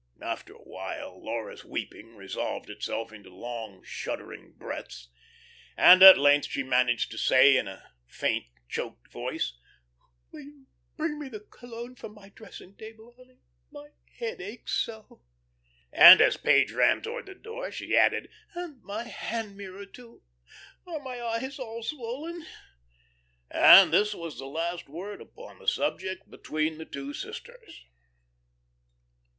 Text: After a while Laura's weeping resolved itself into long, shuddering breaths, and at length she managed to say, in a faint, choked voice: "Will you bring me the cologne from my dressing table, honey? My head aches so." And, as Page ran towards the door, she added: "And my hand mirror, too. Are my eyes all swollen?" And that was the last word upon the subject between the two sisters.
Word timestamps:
After 0.23 0.53
a 0.53 0.57
while 0.63 1.23
Laura's 1.23 1.63
weeping 1.63 2.15
resolved 2.15 2.71
itself 2.71 3.13
into 3.13 3.29
long, 3.29 3.83
shuddering 3.85 4.53
breaths, 4.53 5.09
and 5.77 6.01
at 6.01 6.17
length 6.17 6.47
she 6.47 6.63
managed 6.63 7.11
to 7.11 7.19
say, 7.19 7.55
in 7.55 7.67
a 7.67 7.91
faint, 8.07 8.47
choked 8.67 9.11
voice: 9.11 9.59
"Will 10.31 10.39
you 10.41 10.65
bring 10.97 11.19
me 11.19 11.29
the 11.29 11.41
cologne 11.41 11.93
from 11.93 12.15
my 12.15 12.29
dressing 12.29 12.75
table, 12.75 13.13
honey? 13.15 13.41
My 13.69 13.89
head 14.17 14.41
aches 14.41 14.73
so." 14.73 15.21
And, 15.93 16.19
as 16.19 16.35
Page 16.35 16.71
ran 16.71 17.03
towards 17.03 17.27
the 17.27 17.35
door, 17.35 17.71
she 17.71 17.95
added: 17.95 18.27
"And 18.55 18.81
my 18.81 19.03
hand 19.03 19.55
mirror, 19.55 19.85
too. 19.85 20.23
Are 20.87 20.99
my 20.99 21.21
eyes 21.21 21.59
all 21.59 21.83
swollen?" 21.83 22.43
And 23.51 23.93
that 23.93 24.15
was 24.15 24.39
the 24.39 24.47
last 24.47 24.89
word 24.89 25.21
upon 25.21 25.59
the 25.59 25.67
subject 25.67 26.27
between 26.31 26.79
the 26.79 26.85
two 26.85 27.13
sisters. 27.13 27.85